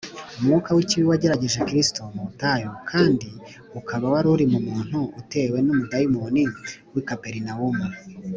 [0.37, 3.29] umwuka w’ikibi wageragereje kristo mu butayu kandi
[3.79, 6.43] ukaba wari uri mu muntu utewe n’umudayimoni
[6.93, 7.85] w’i kaperinawumu